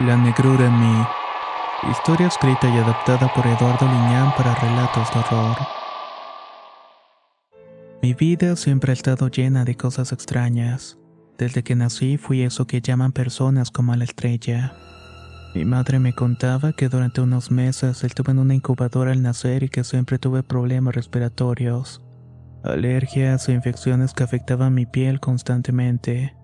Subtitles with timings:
[0.00, 1.06] La negrura en mí.
[1.90, 5.56] Historia escrita y adaptada por Eduardo Liñán para relatos de horror.
[8.00, 10.96] Mi vida siempre ha estado llena de cosas extrañas.
[11.36, 14.72] Desde que nací fui eso que llaman personas como la estrella.
[15.54, 19.68] Mi madre me contaba que durante unos meses estuve en una incubadora al nacer y
[19.68, 22.00] que siempre tuve problemas respiratorios,
[22.64, 26.39] alergias e infecciones que afectaban mi piel constantemente.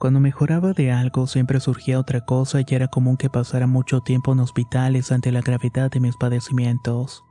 [0.00, 4.32] Cuando mejoraba de algo siempre surgía otra cosa y era común que pasara mucho tiempo
[4.32, 7.22] en hospitales ante la gravedad de mis padecimientos.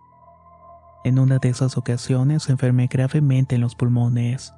[1.03, 4.53] En una de esas ocasiones enfermé gravemente en los pulmones.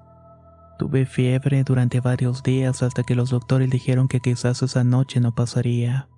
[0.77, 5.33] Tuve fiebre durante varios días hasta que los doctores dijeron que quizás esa noche no
[5.33, 6.09] pasaría.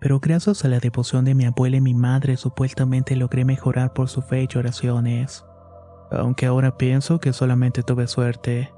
[0.00, 4.10] Pero gracias a la devoción de mi abuela y mi madre supuestamente logré mejorar por
[4.10, 5.42] su fe y oraciones.
[6.10, 8.74] Aunque ahora pienso que solamente tuve suerte.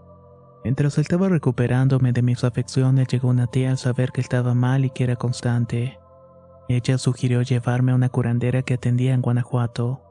[0.67, 4.91] Mientras estaba recuperándome de mis afecciones, llegó una tía al saber que estaba mal y
[4.91, 6.01] que era constante.
[6.69, 10.03] Ella sugirió llevarme a una curandera que atendía en Guanajuato.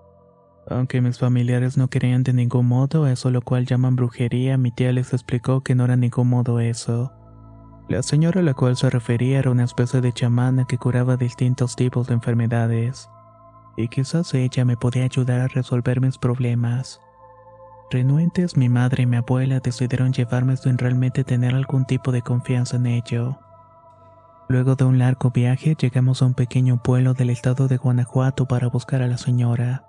[0.69, 4.94] Aunque mis familiares no creían de ningún modo eso lo cual llaman brujería, mi tía
[4.94, 7.12] les explicó que no era ningún modo eso.
[7.90, 11.75] La señora a la cual se refería era una especie de chamana que curaba distintos
[11.75, 13.09] tipos de enfermedades.
[13.75, 17.01] Y quizás ella me podía ayudar a resolver mis problemas.
[17.91, 22.78] Renuentes, mi madre y mi abuela decidieron llevarme sin realmente tener algún tipo de confianza
[22.78, 23.40] en ello.
[24.47, 28.68] Luego de un largo viaje llegamos a un pequeño pueblo del estado de Guanajuato para
[28.68, 29.85] buscar a la señora.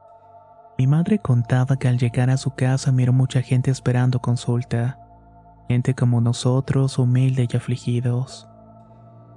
[0.78, 4.98] Mi madre contaba que al llegar a su casa miró mucha gente esperando consulta,
[5.68, 8.46] gente como nosotros, humildes y afligidos.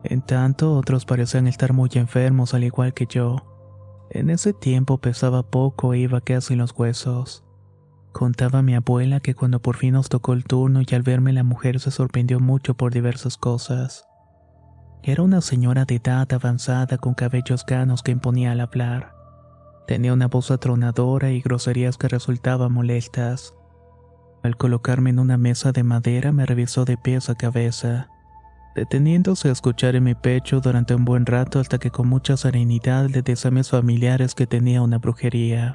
[0.04, 3.38] En tanto, otros parecían estar muy enfermos al igual que yo.
[4.10, 7.46] En ese tiempo pesaba poco e iba casi en los huesos.
[8.12, 11.44] Contaba mi abuela que cuando por fin nos tocó el turno y al verme la
[11.44, 14.06] mujer se sorprendió mucho por diversas cosas.
[15.04, 19.14] Era una señora de edad avanzada con cabellos ganos que imponía al hablar.
[19.88, 23.54] Tenía una voz atronadora y groserías que resultaban molestas.
[24.44, 28.10] Al colocarme en una mesa de madera me revisó de pies a cabeza,
[28.76, 33.08] deteniéndose a escuchar en mi pecho durante un buen rato hasta que con mucha serenidad
[33.10, 35.74] le decía a mis familiares que tenía una brujería.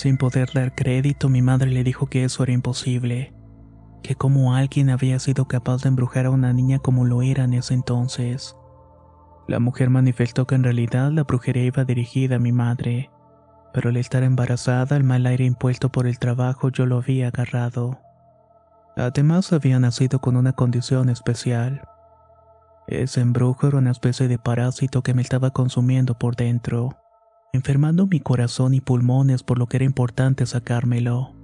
[0.00, 3.34] Sin poder dar crédito, mi madre le dijo que eso era imposible,
[4.02, 7.52] que como alguien había sido capaz de embrujar a una niña como lo era en
[7.52, 8.56] ese entonces.
[9.46, 13.10] La mujer manifestó que en realidad la brujería iba dirigida a mi madre,
[13.74, 18.00] pero al estar embarazada, el mal aire impuesto por el trabajo yo lo había agarrado.
[18.96, 21.82] Además había nacido con una condición especial.
[22.86, 26.99] Ese embrujo era una especie de parásito que me estaba consumiendo por dentro
[27.52, 31.34] enfermando mi corazón y pulmones por lo que era importante sacármelo.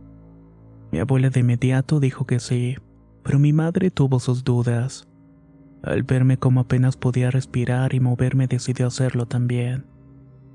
[0.93, 2.77] Mi abuela de inmediato dijo que sí,
[3.23, 5.09] pero mi madre tuvo sus dudas.
[5.83, 9.85] Al verme como apenas podía respirar y moverme decidió hacerlo también.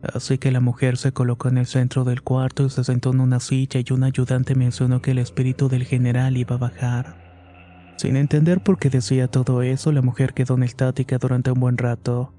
[0.02, 3.20] Así que la mujer se colocó en el centro del cuarto y se sentó en
[3.20, 7.94] una silla y un ayudante mencionó que el espíritu del general iba a bajar.
[7.98, 11.78] Sin entender por qué decía todo eso, la mujer quedó en estática durante un buen
[11.78, 12.34] rato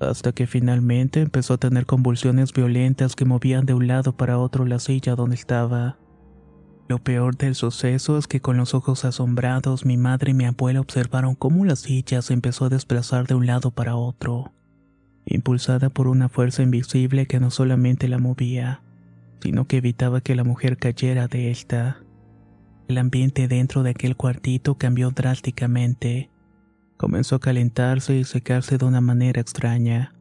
[0.00, 4.64] hasta que finalmente empezó a tener convulsiones violentas que movían de un lado para otro
[4.64, 5.98] la silla donde estaba.
[6.88, 10.80] Lo peor del suceso es que con los ojos asombrados mi madre y mi abuela
[10.80, 14.52] observaron cómo la silla se empezó a desplazar de un lado para otro,
[15.26, 18.82] impulsada por una fuerza invisible que no solamente la movía,
[19.42, 21.98] sino que evitaba que la mujer cayera de esta.
[22.88, 26.30] El ambiente dentro de aquel cuartito cambió drásticamente
[26.98, 30.14] comenzó a calentarse y secarse de una manera extraña,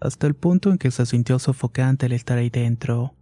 [0.00, 3.14] hasta el punto en que se sintió sofocante al estar ahí dentro.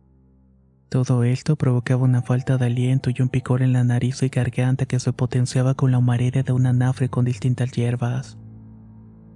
[0.89, 4.87] Todo esto provocaba una falta de aliento y un picor en la nariz y garganta
[4.87, 8.39] que se potenciaba con la humareda de un anafre con distintas hierbas.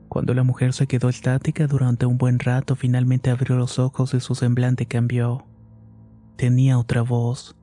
[0.09, 4.21] Cuando la mujer se quedó estática durante un buen rato, finalmente abrió los ojos y
[4.21, 5.45] su semblante cambió.
[6.37, 7.57] Tenía otra voz,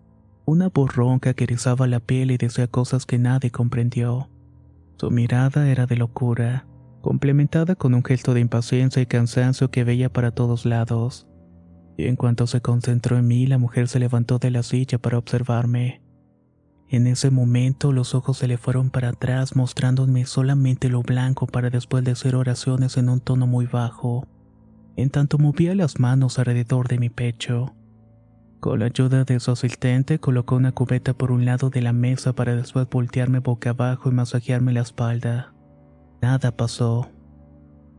[0.45, 4.29] una voz ronca que erizaba la piel y decía cosas que nadie comprendió.
[4.99, 6.65] Su mirada era de locura,
[7.01, 11.27] complementada con un gesto de impaciencia y cansancio que veía para todos lados.
[11.97, 15.19] Y en cuanto se concentró en mí, la mujer se levantó de la silla para
[15.19, 16.01] observarme.
[16.89, 21.69] En ese momento los ojos se le fueron para atrás mostrándome solamente lo blanco para
[21.69, 24.27] después decir oraciones en un tono muy bajo,
[24.95, 27.76] en tanto movía las manos alrededor de mi pecho.
[28.67, 32.33] Con la ayuda de su asistente colocó una cubeta por un lado de la mesa
[32.33, 35.53] para después voltearme boca abajo y masajearme la espalda.
[36.21, 37.09] Nada pasó.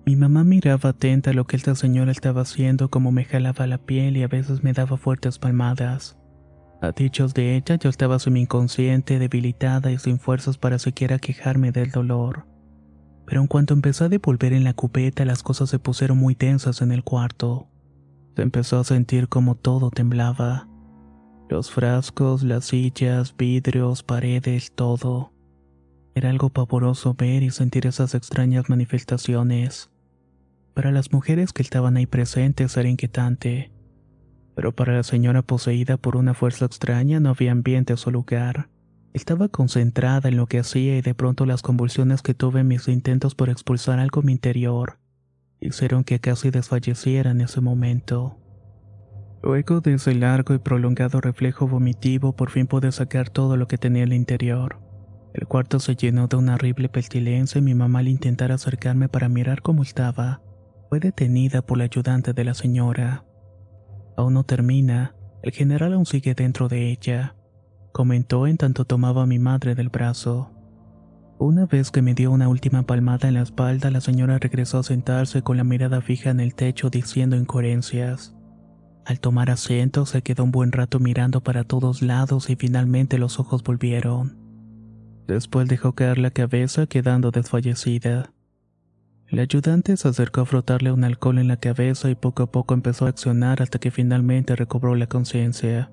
[0.04, 3.78] Mi mamá miraba atenta a lo que esta señora estaba haciendo como me jalaba la
[3.78, 6.18] piel y a veces me daba fuertes palmadas.
[6.82, 11.92] A dichos de ella yo estaba semi-inconsciente, debilitada y sin fuerzas para siquiera quejarme del
[11.92, 12.44] dolor.
[13.24, 16.82] Pero en cuanto empecé a devolver en la cubeta las cosas se pusieron muy tensas
[16.82, 17.68] en el cuarto.
[18.38, 20.68] Empezó a sentir como todo temblaba.
[21.48, 25.32] Los frascos, las sillas, vidrios, paredes, todo.
[26.14, 29.90] Era algo pavoroso ver y sentir esas extrañas manifestaciones.
[30.72, 33.72] Para las mujeres que estaban ahí presentes era inquietante.
[34.54, 38.68] Pero para la señora poseída por una fuerza extraña no había ambiente su lugar.
[39.14, 42.86] Estaba concentrada en lo que hacía y de pronto las convulsiones que tuve en mis
[42.86, 44.98] intentos por expulsar algo en mi interior
[45.60, 48.38] hicieron que casi desfalleciera en ese momento.
[49.42, 53.78] Luego de ese largo y prolongado reflejo vomitivo, por fin pude sacar todo lo que
[53.78, 54.80] tenía en el interior.
[55.34, 59.28] El cuarto se llenó de una horrible pestilencia y mi mamá al intentar acercarme para
[59.28, 60.42] mirar cómo estaba,
[60.88, 63.24] fue detenida por la ayudante de la señora.
[64.16, 67.36] Aún no termina, el general aún sigue dentro de ella,
[67.92, 70.50] comentó en tanto tomaba a mi madre del brazo.
[71.40, 74.82] Una vez que me dio una última palmada en la espalda, la señora regresó a
[74.82, 78.34] sentarse con la mirada fija en el techo diciendo incoherencias.
[79.06, 83.38] Al tomar asiento se quedó un buen rato mirando para todos lados y finalmente los
[83.38, 84.36] ojos volvieron.
[85.28, 88.32] Después dejó caer la cabeza quedando desfallecida.
[89.28, 92.74] El ayudante se acercó a frotarle un alcohol en la cabeza y poco a poco
[92.74, 95.92] empezó a accionar hasta que finalmente recobró la conciencia.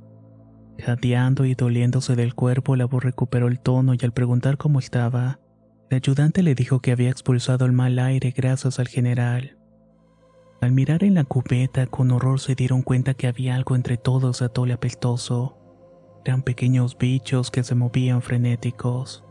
[0.78, 5.40] Jadeando y doliéndose del cuerpo, la voz recuperó el tono y al preguntar cómo estaba,
[5.90, 9.58] el ayudante le dijo que había expulsado el mal aire gracias al general.
[10.62, 14.42] Al mirar en la cubeta, con horror se dieron cuenta que había algo entre todos
[14.42, 15.58] atole apeltoso.
[16.26, 19.24] Eran pequeños bichos que se movían frenéticos.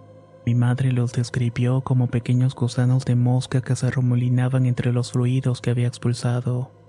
[0.47, 5.61] Mi madre los describió como pequeños gusanos de mosca que se remolinaban entre los fluidos
[5.61, 6.84] que había expulsado.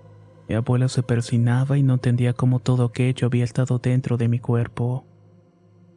[0.48, 4.38] Mi abuela se persinaba y no entendía cómo todo aquello había estado dentro de mi
[4.38, 5.04] cuerpo.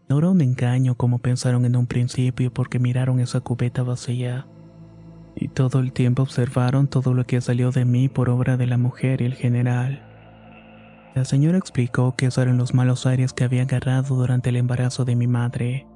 [0.09, 4.47] No era un engaño como pensaron en un principio porque miraron esa cubeta vacía.
[5.35, 8.77] Y todo el tiempo observaron todo lo que salió de mí por obra de la
[8.77, 10.03] mujer y el general.
[11.13, 15.05] La señora explicó que esos eran los malos aires que había agarrado durante el embarazo
[15.05, 15.87] de mi madre.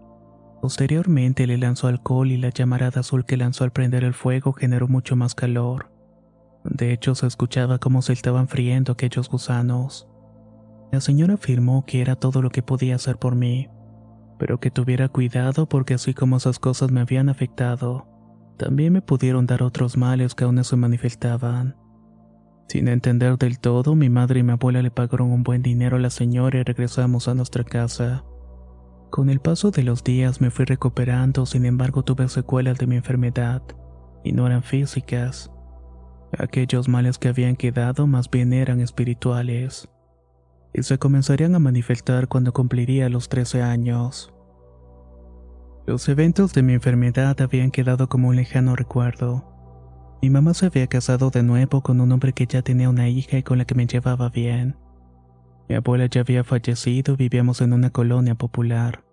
[0.61, 4.87] Posteriormente le lanzó alcohol y la llamarada azul que lanzó al prender el fuego generó
[4.87, 5.92] mucho más calor.
[6.63, 10.07] De hecho, se escuchaba cómo se estaban friendo aquellos gusanos.
[10.91, 13.69] La señora afirmó que era todo lo que podía hacer por mí,
[14.39, 18.07] pero que tuviera cuidado porque así como esas cosas me habían afectado,
[18.57, 21.75] también me pudieron dar otros males que aún no se manifestaban.
[22.67, 25.99] Sin entender del todo, mi madre y mi abuela le pagaron un buen dinero a
[25.99, 28.23] la señora y regresamos a nuestra casa.
[29.09, 32.95] Con el paso de los días me fui recuperando, sin embargo tuve secuelas de mi
[32.95, 33.61] enfermedad,
[34.23, 35.51] y no eran físicas,
[36.37, 39.89] Aquellos males que habían quedado más bien eran espirituales,
[40.73, 44.33] y se comenzarían a manifestar cuando cumpliría los 13 años.
[45.85, 49.45] Los eventos de mi enfermedad habían quedado como un lejano recuerdo.
[50.21, 53.37] Mi mamá se había casado de nuevo con un hombre que ya tenía una hija
[53.37, 54.77] y con la que me llevaba bien.
[55.69, 59.03] Mi abuela ya había fallecido y vivíamos en una colonia popular,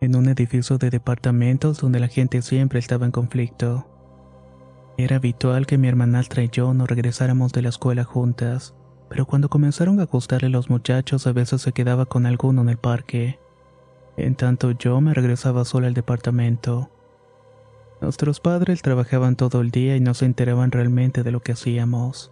[0.00, 3.99] en un edificio de departamentos donde la gente siempre estaba en conflicto.
[5.02, 8.74] Era habitual que mi hermanastra y yo nos regresáramos de la escuela juntas,
[9.08, 12.76] pero cuando comenzaron a gustarle los muchachos a veces se quedaba con alguno en el
[12.76, 13.38] parque.
[14.18, 16.90] En tanto yo me regresaba sola al departamento.
[18.02, 22.30] Nuestros padres trabajaban todo el día y no se enteraban realmente de lo que hacíamos.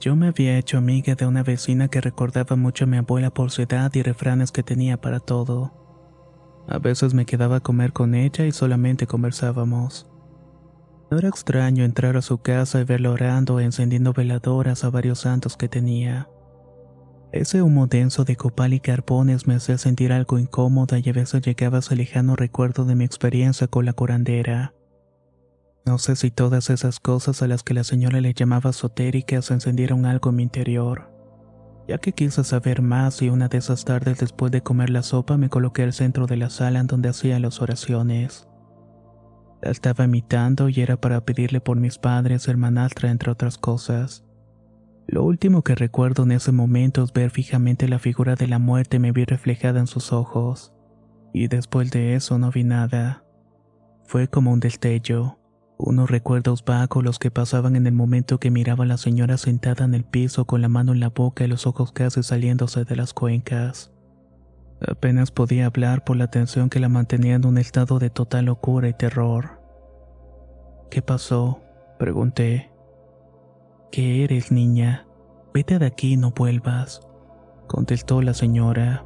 [0.00, 3.52] Yo me había hecho amiga de una vecina que recordaba mucho a mi abuela por
[3.52, 5.72] su edad y refranes que tenía para todo.
[6.66, 10.08] A veces me quedaba a comer con ella y solamente conversábamos.
[11.10, 15.20] No era extraño entrar a su casa y verla orando o encendiendo veladoras a varios
[15.20, 16.28] santos que tenía.
[17.32, 21.42] Ese humo denso de copal y carbones me hacía sentir algo incómoda y a veces
[21.42, 24.74] llegaba ese lejano recuerdo de mi experiencia con la curandera.
[25.84, 30.06] No sé si todas esas cosas a las que la señora le llamaba esotéricas encendieron
[30.06, 31.10] algo en mi interior.
[31.86, 35.36] Ya que quise saber más y una de esas tardes después de comer la sopa
[35.38, 38.47] me coloqué al centro de la sala en donde hacía las oraciones.
[39.60, 44.24] La estaba imitando y era para pedirle por mis padres, hermanastra, entre otras cosas.
[45.06, 48.98] Lo último que recuerdo en ese momento es ver fijamente la figura de la muerte
[48.98, 50.74] me vi reflejada en sus ojos.
[51.32, 53.24] Y después de eso no vi nada.
[54.04, 55.38] Fue como un destello,
[55.78, 59.84] unos recuerdos vagos los que pasaban en el momento que miraba a la señora sentada
[59.84, 62.96] en el piso con la mano en la boca y los ojos casi saliéndose de
[62.96, 63.92] las cuencas.
[64.86, 68.88] Apenas podía hablar por la tensión que la mantenía en un estado de total locura
[68.88, 69.60] y terror.
[70.90, 71.60] ¿Qué pasó?
[71.98, 72.70] pregunté.
[73.90, 75.06] ¿Qué eres, niña?
[75.52, 77.00] Vete de aquí y no vuelvas,
[77.66, 79.04] contestó la señora.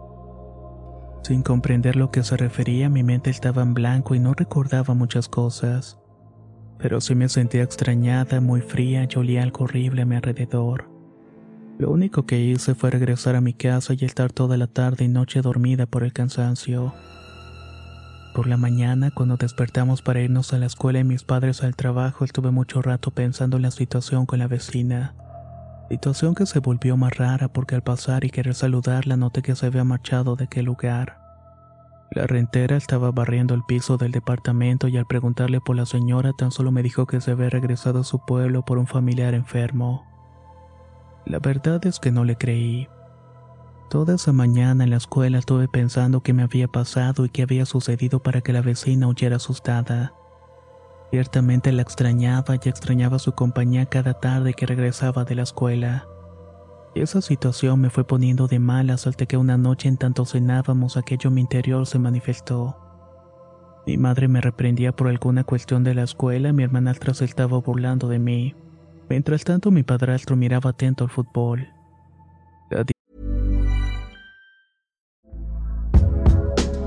[1.22, 5.28] Sin comprender lo que se refería, mi mente estaba en blanco y no recordaba muchas
[5.28, 5.98] cosas.
[6.78, 10.91] Pero sí me sentía extrañada, muy fría y olía algo horrible a mi alrededor.
[11.78, 15.08] Lo único que hice fue regresar a mi casa y estar toda la tarde y
[15.08, 16.94] noche dormida por el cansancio.
[18.34, 22.24] Por la mañana, cuando despertamos para irnos a la escuela y mis padres al trabajo,
[22.24, 25.14] estuve mucho rato pensando en la situación con la vecina.
[25.90, 29.66] Situación que se volvió más rara porque al pasar y querer saludarla noté que se
[29.66, 31.18] había marchado de aquel lugar.
[32.12, 36.50] La rentera estaba barriendo el piso del departamento y al preguntarle por la señora tan
[36.50, 40.11] solo me dijo que se había regresado a su pueblo por un familiar enfermo.
[41.26, 42.88] La verdad es que no le creí.
[43.90, 47.66] Toda esa mañana en la escuela estuve pensando qué me había pasado y qué había
[47.66, 50.14] sucedido para que la vecina huyera asustada.
[51.10, 56.06] Ciertamente la extrañaba y extrañaba su compañía cada tarde que regresaba de la escuela.
[56.94, 61.30] Esa situación me fue poniendo de malas hasta que una noche en tanto cenábamos aquello
[61.30, 62.76] mi interior se manifestó.
[63.86, 67.58] Mi madre me reprendía por alguna cuestión de la escuela y mi hermanastra se estaba
[67.58, 68.54] burlando de mí.
[69.12, 71.68] Mientras tanto mi padrastro miraba atento al fútbol.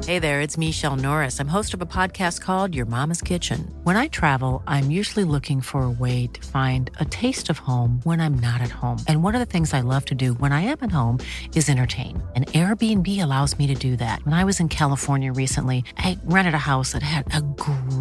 [0.07, 1.39] Hey there, it's Michelle Norris.
[1.39, 3.73] I'm host of a podcast called Your Mama's Kitchen.
[3.83, 8.01] When I travel, I'm usually looking for a way to find a taste of home
[8.03, 8.99] when I'm not at home.
[9.07, 11.17] And one of the things I love to do when I am at home
[11.55, 12.21] is entertain.
[12.35, 14.23] And Airbnb allows me to do that.
[14.25, 17.41] When I was in California recently, I rented a house that had a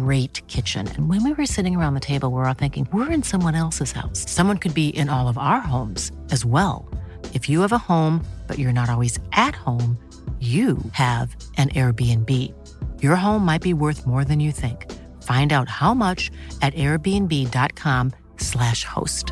[0.05, 0.87] great kitchen.
[0.87, 3.55] And when we were sitting around the table, we we're all thinking, we're in someone
[3.55, 4.29] else's house.
[4.29, 6.87] Someone could be in all of our homes as well.
[7.33, 9.97] If you have a home, but you're not always at home,
[10.39, 12.29] you have an Airbnb.
[13.01, 14.91] Your home might be worth more than you think.
[15.23, 16.29] Find out how much
[16.61, 19.31] at airbnb.com/slash host.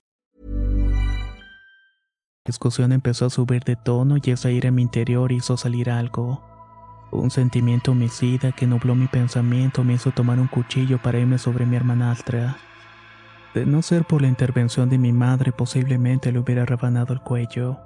[2.51, 6.43] Discusión empezó a subir de tono y esa ira en mi interior hizo salir algo.
[7.09, 11.65] Un sentimiento homicida que nubló mi pensamiento me hizo tomar un cuchillo para irme sobre
[11.65, 12.57] mi hermanastra.
[13.53, 17.79] De no ser por la intervención de mi madre, posiblemente le hubiera rebanado el cuello.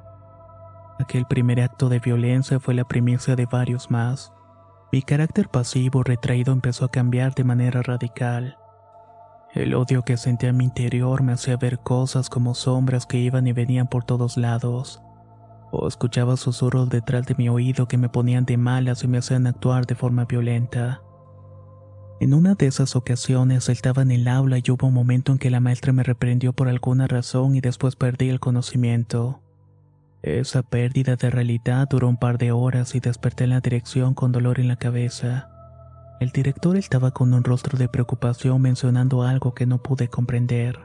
[0.97, 4.33] Aquel primer acto de violencia fue la primicia de varios más.
[4.91, 8.57] Mi carácter pasivo retraído empezó a cambiar de manera radical.
[9.55, 13.47] El odio que sentía en mi interior me hacía ver cosas como sombras que iban
[13.47, 15.01] y venían por todos lados.
[15.71, 19.47] O escuchaba susurros detrás de mi oído que me ponían de malas y me hacían
[19.47, 21.01] actuar de forma violenta.
[22.19, 25.49] En una de esas ocasiones estaba en el aula y hubo un momento en que
[25.49, 29.39] la maestra me reprendió por alguna razón y después perdí el conocimiento.
[30.21, 34.33] Esa pérdida de realidad duró un par de horas y desperté en la dirección con
[34.33, 35.54] dolor en la cabeza.
[36.19, 40.79] El director estaba con un rostro de preocupación mencionando algo que no pude comprender.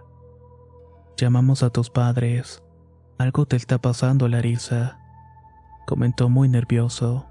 [1.17, 2.63] Llamamos a tus padres.
[3.17, 4.99] Algo te está pasando, Larisa,
[5.87, 7.27] comentó muy nervioso.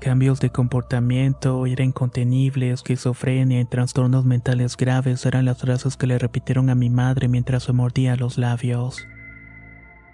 [0.00, 6.18] Cambios de comportamiento, ira incontenible, esquizofrenia y trastornos mentales graves eran las frases que le
[6.18, 9.06] repitieron a mi madre mientras se mordía los labios.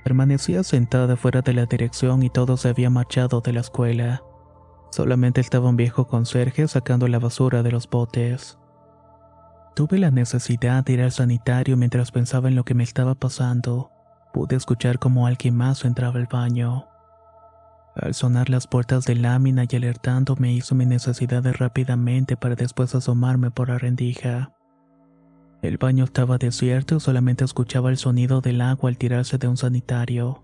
[0.05, 4.23] Permanecía sentada fuera de la dirección y todo se había marchado de la escuela.
[4.91, 8.59] Solamente estaba un viejo conserje sacando la basura de los botes.
[9.77, 13.91] Tuve la necesidad de ir al sanitario mientras pensaba en lo que me estaba pasando.
[14.35, 16.87] Pude escuchar cómo alguien más entraba al baño.
[17.95, 22.57] Al sonar las puertas de lámina y alertando me hizo mi necesidad de rápidamente para
[22.57, 24.53] después asomarme por la rendija.
[25.63, 29.57] El baño estaba desierto y solamente escuchaba el sonido del agua al tirarse de un
[29.57, 30.43] sanitario.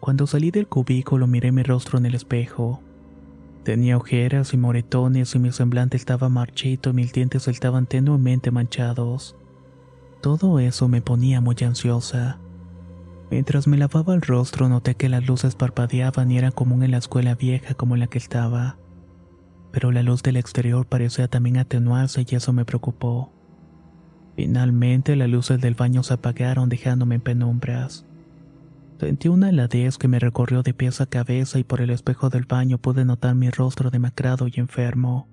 [0.00, 2.82] Cuando salí del cubículo miré mi rostro en el espejo.
[3.64, 9.36] Tenía ojeras y moretones y mi semblante estaba marchito y mis dientes estaban tenuemente manchados.
[10.22, 12.38] Todo eso me ponía muy ansiosa.
[13.30, 16.98] Mientras me lavaba el rostro noté que las luces parpadeaban y era común en la
[16.98, 18.78] escuela vieja como en la que estaba.
[19.72, 23.32] Pero la luz del exterior parecía también atenuarse y eso me preocupó.
[24.36, 28.06] Finalmente las luces del baño se apagaron dejándome en penumbras.
[29.00, 32.44] Sentí una heladez que me recorrió de pies a cabeza y por el espejo del
[32.44, 35.26] baño pude notar mi rostro demacrado y enfermo.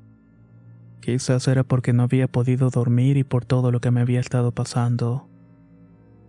[1.02, 4.54] Quizás era porque no había podido dormir y por todo lo que me había estado
[4.54, 5.28] pasando.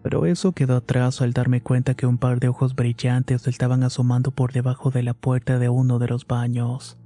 [0.03, 4.33] Pero eso quedó atrás al darme cuenta que un par de ojos brillantes estaban asomando
[4.33, 6.99] por debajo de la puerta de uno de los baños.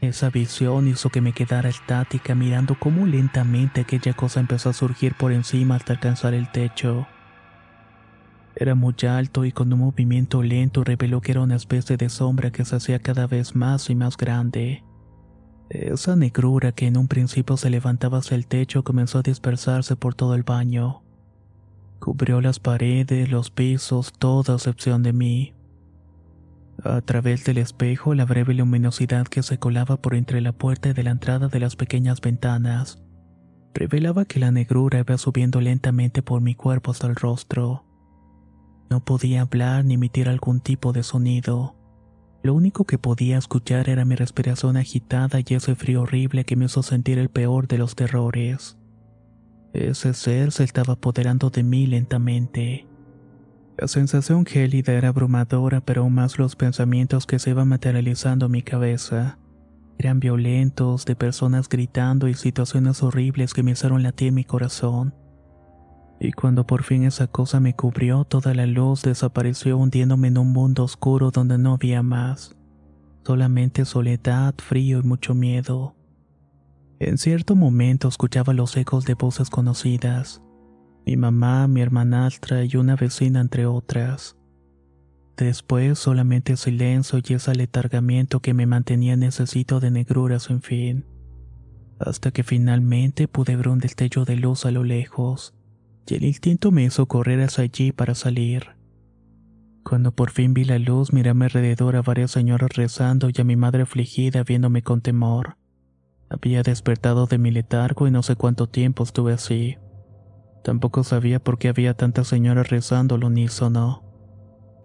[0.00, 5.14] Esa visión hizo que me quedara estática mirando cómo lentamente aquella cosa empezó a surgir
[5.14, 7.06] por encima hasta alcanzar el techo.
[8.58, 12.50] Era muy alto y con un movimiento lento reveló que era una especie de sombra
[12.50, 14.82] que se hacía cada vez más y más grande.
[15.68, 20.14] Esa negrura que en un principio se levantaba hacia el techo comenzó a dispersarse por
[20.14, 21.02] todo el baño.
[22.00, 25.54] Cubrió las paredes, los pisos, toda excepción de mí.
[26.82, 30.92] A través del espejo, la breve luminosidad que se colaba por entre la puerta y
[30.94, 33.02] de la entrada de las pequeñas ventanas
[33.74, 37.85] revelaba que la negrura iba subiendo lentamente por mi cuerpo hasta el rostro.
[38.90, 41.74] No podía hablar ni emitir algún tipo de sonido.
[42.42, 46.66] Lo único que podía escuchar era mi respiración agitada y ese frío horrible que me
[46.66, 48.78] hizo sentir el peor de los terrores.
[49.72, 52.86] Ese ser se estaba apoderando de mí lentamente.
[53.76, 58.52] La sensación gélida era abrumadora, pero aún más los pensamientos que se iban materializando en
[58.52, 59.38] mi cabeza.
[59.98, 65.14] Eran violentos, de personas gritando y situaciones horribles que me hicieron latir mi corazón.
[66.18, 70.52] Y cuando por fin esa cosa me cubrió, toda la luz desapareció hundiéndome en un
[70.52, 72.56] mundo oscuro donde no había más.
[73.24, 75.94] Solamente soledad, frío y mucho miedo.
[76.98, 80.42] En cierto momento escuchaba los ecos de voces conocidas.
[81.04, 84.36] Mi mamá, mi hermanastra y una vecina entre otras.
[85.36, 91.04] Después solamente silencio y ese letargamiento que me mantenía necesito de negrura sin fin.
[91.98, 95.54] Hasta que finalmente pude ver un destello de luz a lo lejos,
[96.06, 98.76] y el instinto me hizo correr hacia allí para salir.
[99.82, 103.40] Cuando por fin vi la luz, miré a mi alrededor a varias señoras rezando y
[103.40, 105.56] a mi madre afligida viéndome con temor.
[106.28, 109.76] Había despertado de mi letargo y no sé cuánto tiempo estuve así.
[110.64, 114.02] Tampoco sabía por qué había tantas señoras rezando al unísono.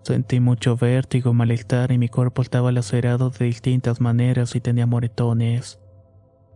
[0.04, 5.81] Sentí mucho vértigo, malestar y mi cuerpo estaba lacerado de distintas maneras y tenía moretones.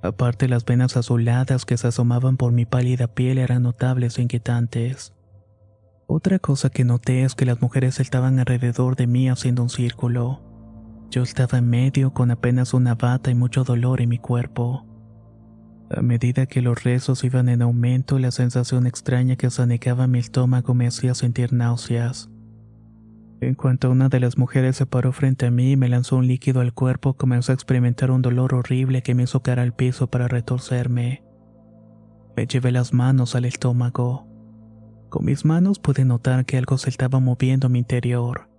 [0.01, 5.13] Aparte las venas azuladas que se asomaban por mi pálida piel eran notables e inquietantes.
[6.07, 10.41] Otra cosa que noté es que las mujeres estaban alrededor de mí haciendo un círculo.
[11.09, 14.85] Yo estaba en medio con apenas una bata y mucho dolor en mi cuerpo.
[15.89, 20.73] A medida que los rezos iban en aumento, la sensación extraña que sanegaba mi estómago
[20.73, 22.29] me hacía sentir náuseas.
[23.41, 26.27] En cuanto una de las mujeres se paró frente a mí y me lanzó un
[26.27, 30.07] líquido al cuerpo, comencé a experimentar un dolor horrible que me hizo caer al piso
[30.07, 31.23] para retorcerme.
[32.35, 34.27] Me llevé las manos al estómago.
[35.09, 38.49] Con mis manos pude notar que algo se estaba moviendo en mi interior.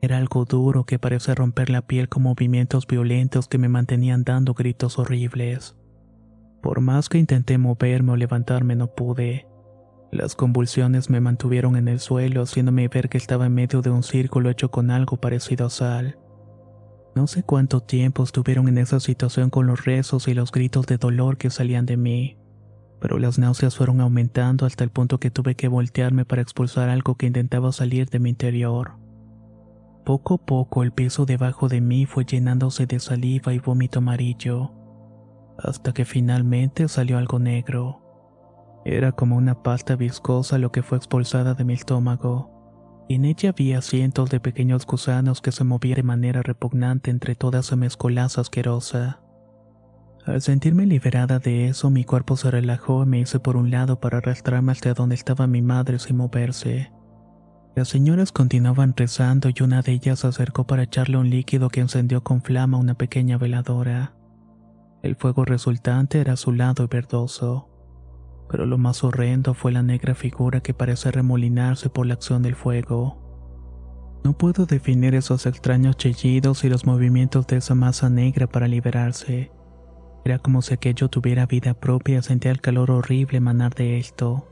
[0.00, 4.54] Era algo duro que parecía romper la piel con movimientos violentos que me mantenían dando
[4.54, 5.76] gritos horribles.
[6.60, 9.46] Por más que intenté moverme o levantarme no pude.
[10.12, 14.02] Las convulsiones me mantuvieron en el suelo, haciéndome ver que estaba en medio de un
[14.02, 16.18] círculo hecho con algo parecido a sal.
[17.16, 20.98] No sé cuánto tiempo estuvieron en esa situación con los rezos y los gritos de
[20.98, 22.36] dolor que salían de mí,
[23.00, 27.14] pero las náuseas fueron aumentando hasta el punto que tuve que voltearme para expulsar algo
[27.14, 28.98] que intentaba salir de mi interior.
[30.04, 34.72] Poco a poco el piso debajo de mí fue llenándose de saliva y vómito amarillo,
[35.58, 38.01] hasta que finalmente salió algo negro.
[38.84, 42.50] Era como una pasta viscosa lo que fue expulsada de mi estómago,
[43.08, 47.60] En ella había cientos de pequeños gusanos que se movían de manera repugnante entre toda
[47.60, 49.20] esa mezcolaza asquerosa.
[50.24, 54.00] Al sentirme liberada de eso, mi cuerpo se relajó y me hice por un lado
[54.00, 56.92] para arrastrarme hasta donde estaba mi madre sin moverse.
[57.74, 61.80] Las señoras continuaban rezando y una de ellas se acercó para echarle un líquido que
[61.80, 64.14] encendió con flama una pequeña veladora.
[65.02, 67.71] El fuego resultante era azulado y verdoso,
[68.52, 72.54] pero lo más horrendo fue la negra figura que parece remolinarse por la acción del
[72.54, 73.16] fuego.
[74.24, 79.50] No puedo definir esos extraños chillidos y los movimientos de esa masa negra para liberarse.
[80.26, 84.46] Era como si aquello tuviera vida propia sentía el calor horrible emanar de esto.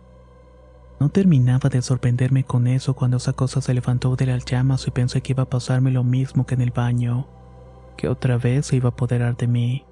[0.99, 4.93] No terminaba de sorprenderme con eso cuando esa cosa se levantó de las llamas y
[4.93, 7.29] pensé que iba a pasarme lo mismo que en el baño,
[7.99, 9.85] que otra vez se iba a apoderar de mí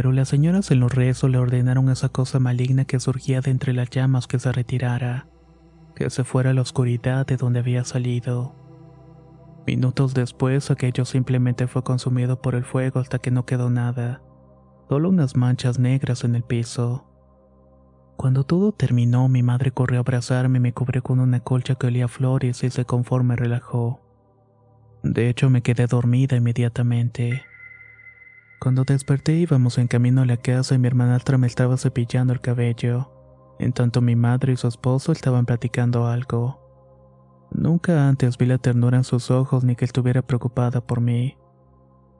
[0.00, 3.74] pero las señoras en los rezos le ordenaron esa cosa maligna que surgía de entre
[3.74, 5.28] las llamas que se retirara,
[5.94, 8.54] que se fuera a la oscuridad de donde había salido.
[9.66, 14.22] Minutos después aquello simplemente fue consumido por el fuego hasta que no quedó nada,
[14.88, 17.06] solo unas manchas negras en el piso.
[18.16, 21.88] Cuando todo terminó, mi madre corrió a abrazarme y me cubrió con una colcha que
[21.88, 24.00] olía a flores y se conforme relajó.
[25.02, 27.42] De hecho, me quedé dormida inmediatamente.
[28.60, 32.42] Cuando desperté íbamos en camino a la casa y mi hermanastra me estaba cepillando el
[32.42, 33.10] cabello,
[33.58, 36.60] en tanto mi madre y su esposo estaban platicando algo.
[37.50, 41.38] Nunca antes vi la ternura en sus ojos ni que estuviera preocupada por mí.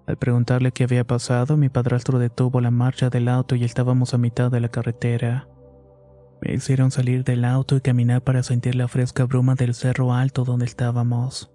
[0.06, 4.18] Al preguntarle qué había pasado, mi padrastro detuvo la marcha del auto y estábamos a
[4.18, 5.46] mitad de la carretera.
[6.40, 10.44] Me hicieron salir del auto y caminar para sentir la fresca bruma del cerro alto
[10.44, 11.52] donde estábamos.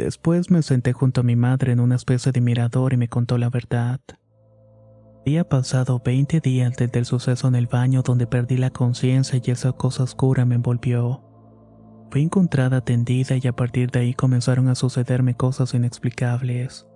[0.00, 3.36] Después me senté junto a mi madre en una especie de mirador y me contó
[3.36, 4.00] la verdad.
[5.26, 9.50] Había pasado 20 días desde el suceso en el baño donde perdí la conciencia y
[9.50, 11.22] esa cosa oscura me envolvió.
[12.10, 16.86] Fui encontrada tendida y a partir de ahí comenzaron a sucederme cosas inexplicables.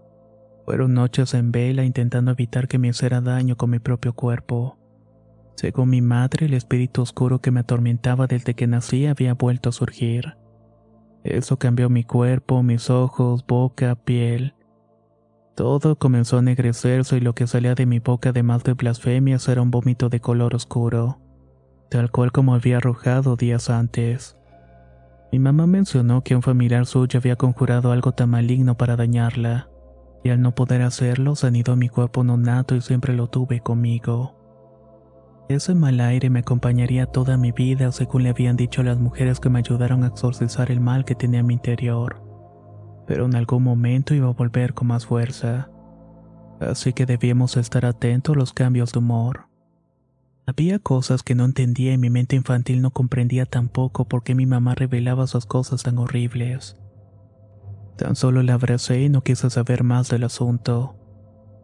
[0.64, 4.78] Fueron noches en vela intentando evitar que me hiciera daño con mi propio cuerpo.
[5.56, 9.72] Según mi madre, el espíritu oscuro que me atormentaba desde que nací había vuelto a
[9.72, 10.38] surgir.
[11.24, 14.54] Eso cambió mi cuerpo, mis ojos, boca, piel.
[15.54, 19.62] Todo comenzó a ennegrecerse y lo que salía de mi boca además de blasfemias era
[19.62, 21.18] un vómito de color oscuro,
[21.88, 24.36] tal cual como había arrojado días antes.
[25.32, 29.70] Mi mamá mencionó que un familiar suyo había conjurado algo tan maligno para dañarla,
[30.22, 34.43] y al no poder hacerlo, se mi cuerpo nonato y siempre lo tuve conmigo.
[35.48, 39.50] Ese mal aire me acompañaría toda mi vida, según le habían dicho las mujeres que
[39.50, 42.22] me ayudaron a exorcizar el mal que tenía en mi interior.
[43.06, 45.68] Pero en algún momento iba a volver con más fuerza.
[46.60, 49.48] Así que debíamos estar atentos a los cambios de humor.
[50.46, 54.46] Había cosas que no entendía y mi mente infantil no comprendía tampoco por qué mi
[54.46, 56.76] mamá revelaba esas cosas tan horribles.
[57.96, 60.96] Tan solo la abracé y no quise saber más del asunto.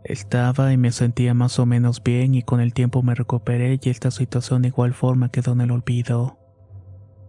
[0.05, 3.91] Estaba y me sentía más o menos bien y con el tiempo me recuperé y
[3.91, 6.39] esta situación de igual forma quedó en el olvido.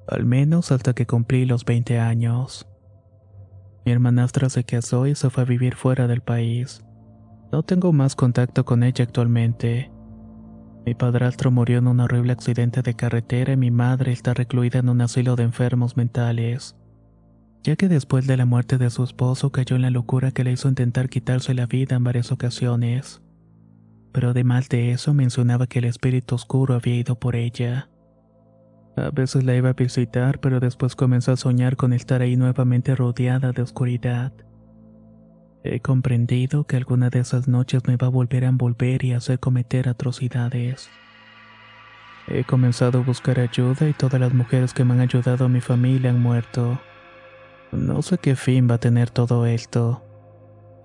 [0.08, 2.68] Al menos hasta que cumplí los 20 años.
[3.86, 6.84] Mi hermanastra se casó y se fue a vivir fuera del país.
[7.52, 9.92] No tengo más contacto con ella actualmente.
[10.86, 14.90] Mi padrastro murió en un horrible accidente de carretera y mi madre está recluida en
[14.90, 16.76] un asilo de enfermos mentales
[17.64, 20.52] ya que después de la muerte de su esposo cayó en la locura que le
[20.52, 23.22] hizo intentar quitarse la vida en varias ocasiones.
[24.12, 27.90] Pero además de eso mencionaba que el espíritu oscuro había ido por ella.
[28.98, 32.96] A veces la iba a visitar, pero después comenzó a soñar con estar ahí nuevamente
[32.96, 34.34] rodeada de oscuridad.
[35.64, 39.40] He comprendido que alguna de esas noches me va a volver a envolver y hacer
[39.40, 40.90] cometer atrocidades.
[42.28, 45.62] He comenzado a buscar ayuda y todas las mujeres que me han ayudado a mi
[45.62, 46.80] familia han muerto.
[47.72, 50.04] No sé qué fin va a tener todo esto.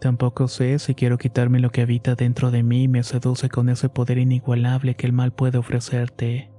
[0.01, 3.69] Tampoco sé si quiero quitarme lo que habita dentro de mí y me seduce con
[3.69, 6.51] ese poder inigualable que el mal puede ofrecerte.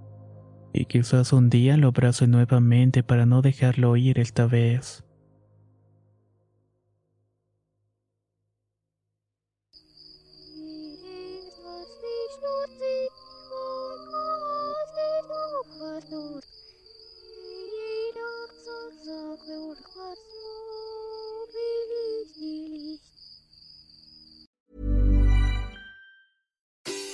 [0.74, 5.07] Y quizás un día lo abrace nuevamente para no dejarlo ir esta vez.